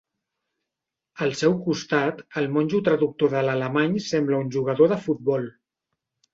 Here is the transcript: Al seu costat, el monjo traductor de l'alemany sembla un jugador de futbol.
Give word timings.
Al 1.25 1.35
seu 1.41 1.53
costat, 1.65 2.25
el 2.41 2.49
monjo 2.57 2.81
traductor 2.89 3.33
de 3.37 3.45
l'alemany 3.51 3.95
sembla 4.09 4.43
un 4.47 4.53
jugador 4.59 4.93
de 4.97 5.01
futbol. 5.07 5.49